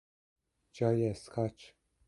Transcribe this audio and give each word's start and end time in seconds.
جای 0.71 1.09
اسکاچ 1.09 1.73